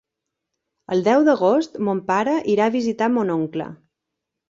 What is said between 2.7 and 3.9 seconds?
a visitar mon oncle.